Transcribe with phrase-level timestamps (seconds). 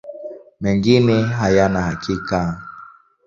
[0.61, 2.61] Mengine hayana hakika.